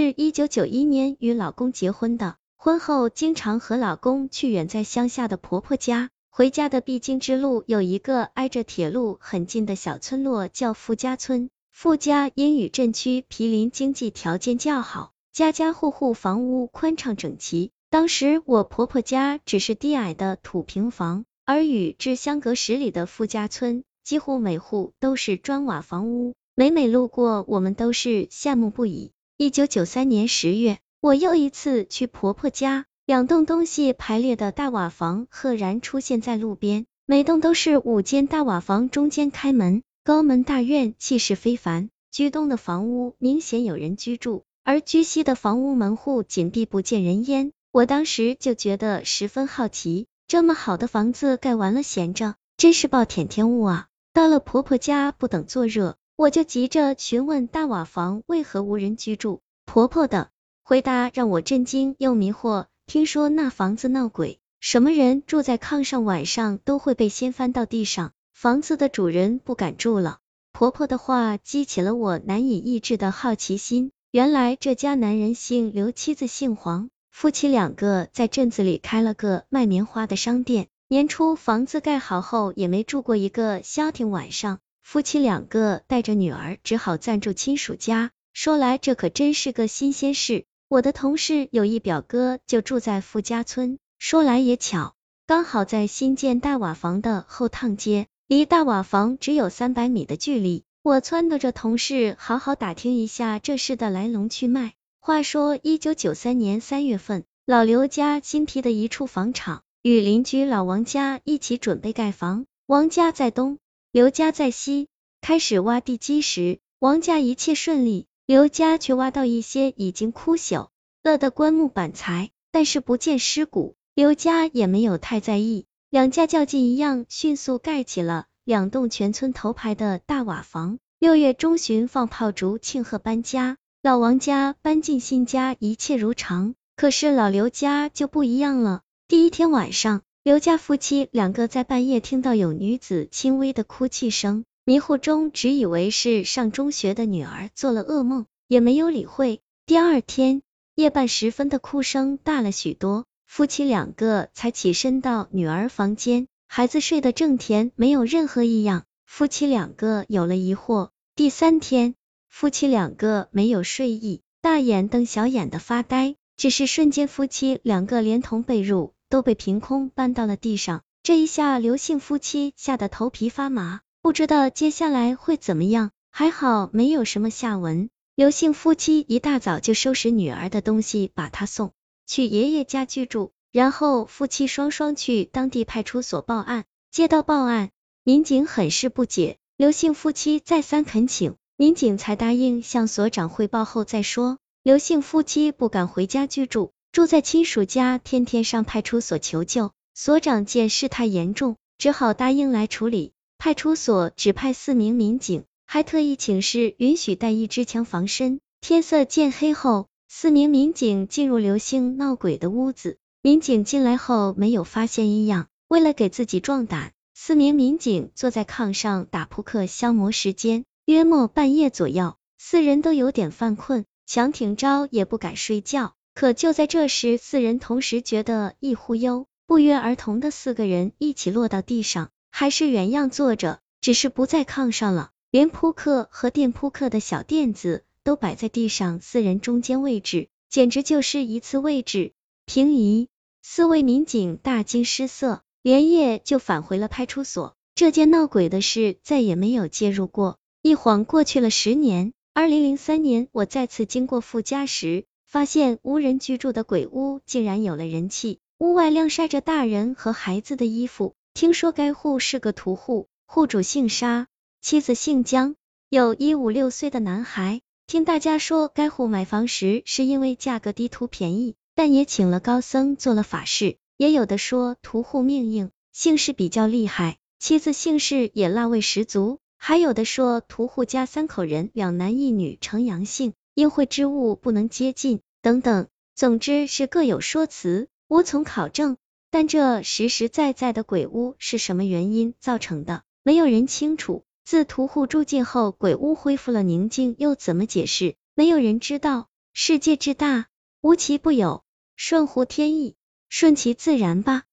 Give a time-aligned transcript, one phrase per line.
[0.00, 6.08] 是一九九一年与老公结婚的，婚后经常和老公去远在乡下的婆婆家。
[6.30, 11.50] 回家的必经之路有一个挨着铁路很近的小村落，叫傅家村。
[11.72, 17.72] 傅家因与镇区毗邻，经济条件较好，家家户户房屋宽敞整齐。
[17.90, 26.34] 当时我婆婆家只是低矮的土平房，而与之相隔十里的傅家村，几乎每户都是砖瓦房屋。
[26.54, 29.10] 每每路过，我们都是羡慕不已。
[29.40, 32.86] 一九九三年十月，我又一次去婆婆家。
[33.06, 41.88] 两栋东西排列的大瓦房赫然出现在路边，每栋都是五间大瓦房，中间开门，高门大院，气势非凡。
[42.10, 47.52] 居东的房屋明显有人居住，而居西的房屋门户紧闭，不见人烟。
[47.70, 53.86] 我当时就觉得十分好奇，这么好的房子盖完了闲着，真是暴殄天物啊！
[54.12, 59.40] 到了婆婆家，不等坐热，我就急着询问大瓦房为何无人居住。
[59.64, 60.30] 婆婆的
[60.64, 62.66] 回答让我震惊又迷惑。
[62.88, 70.18] 听说那房子闹鬼，什么人住在炕上，晚上都会被掀翻到地上，房子的主人不敢住了。
[70.52, 73.92] 婆婆的话激起了我难以抑制的好奇心。
[74.10, 80.66] 原来这家男人姓刘，妻子姓黄，夫妻两个在镇子里开了个卖棉花的商店。
[80.88, 84.58] 年初房子盖好后，也没住过一个消停晚上，
[84.90, 88.10] 夫妻两个带着女儿，只好暂住亲属家。
[88.32, 90.46] 说来这可真是个新鲜事。
[90.66, 94.94] 我的同事有一表哥就住在富家村，说来也巧，
[95.26, 100.64] 刚好在新建大瓦房的后趟街，离大瓦房只有三百米的距离。
[100.82, 104.72] 我撺掇着同事好好打听一下这事的来龙去脉。
[105.00, 112.46] 话说，一九九三年三月份，老刘家新批的一处房场，与邻居老王家一起准备盖房。
[112.64, 113.58] 王家在东，
[113.90, 114.88] 刘家在西。
[115.22, 118.06] 开始挖地基时，王家一切顺利。
[118.26, 120.68] 刘家却挖到一些已经枯朽
[121.02, 123.76] 了的棺木板材，但是不见尸骨。
[123.94, 130.78] 刘家也没有太在意，两家较劲一样，迅速盖起了两栋全村头牌的大瓦房。
[130.98, 136.54] 六月中旬放炮竹庆贺搬家，老王家搬进新家，一切如常。
[136.76, 138.82] 可是老刘家就不一样了。
[139.08, 144.44] 第一天晚上，刘家夫妻两个在半夜听到有女子轻微的哭泣声。
[144.62, 149.40] 迷糊中，只以为是上中学的女儿做了噩梦，也没有理会。
[149.64, 150.42] 第二天
[150.74, 158.84] 夜半时分的哭声大了许多，夫妻两个才起身到女儿房间，孩子睡得正甜，没有任何异样。
[159.06, 160.90] 夫妻两个有了疑惑。
[161.16, 161.94] 第三天，
[162.28, 170.82] 夫妻两个没有睡意，大眼瞪小眼的发呆，只是瞬间，夫妻两个连同被褥都被凭空搬到了地上。
[171.02, 173.80] 这一下，刘姓夫妻吓得头皮发麻。
[174.02, 177.90] 不知道接下来会怎么样，还好没有什么下文。
[178.14, 181.72] 刘姓夫妻一大早就收拾女儿的东西，把她送
[182.06, 186.64] 去爷爷家居住，然后夫妻双双去当地派出所报案。
[186.90, 187.70] 接到报案，
[188.02, 194.38] 民警很是不解，刘姓夫妻再三恳请，民警才答应向所长汇报后再说。
[194.62, 199.72] 刘姓夫妻不敢回家居住，住在亲属家，天天上派出所求救。
[199.94, 203.12] 所长见事态严重，只好答应来处理。
[203.36, 208.40] 派出所指派四名民警，还特意请示允许带一支枪防身。
[208.60, 212.98] 天色渐黑后，四名民警进入刘姓闹鬼的屋子。
[213.22, 220.64] 民警进来后没有发现异样，为了给自己壮胆，四名民警坐在炕上打扑克消磨时间。
[220.84, 225.94] 约莫半夜左右，四人都有点犯困，想挺招也不敢睡觉。
[226.18, 232.10] 可就在这时，四人同时觉得一忽悠，不约而同的四个人一起落到地上。
[232.32, 242.14] 还是原样坐着，只是不在炕上了，连扑克和垫扑克的小垫子都摆在地上四人中间位置，简直就是一次位置
[242.46, 243.06] 平移。
[243.40, 247.54] 四位民警大惊失色，连夜就返回了派出所。
[247.76, 250.40] 这件闹鬼的事再也没有介入过。
[250.62, 261.14] 一晃过去了十年，二零零三年，我再次经过傅家时，发现无人居住的鬼屋竟然有了人气，屋外晾晒着大人和孩子的衣服。
[261.34, 264.26] 听说该户是个屠户，户主姓沙，
[264.62, 265.54] 妻子姓江，
[265.90, 267.60] 有一五六岁的男孩。
[267.86, 273.76] 听大家说，该户买房时是因为价格低图便宜，但也请了高僧做了法事。
[273.98, 279.40] 也有的说屠户命硬，姓氏比较厉害，妻子姓氏也辣味十足。
[279.58, 285.88] 还有的说屠户家三口人，两男一女呈阳性，阴晦之物不能接近，等等。
[286.14, 288.96] 总之是各有说辞，无从考证。
[289.30, 293.02] 但这实实在在的鬼屋是什么原因造成的？
[293.22, 294.24] 没有人清楚。
[294.44, 298.16] 自屠户住进后，鬼屋恢复了宁静，又怎么解释？
[298.34, 299.28] 没有人知道。
[299.52, 300.46] 世界之大，
[300.80, 301.62] 无奇不有，
[301.96, 302.96] 顺乎天意，
[303.28, 304.44] 顺其自然吧。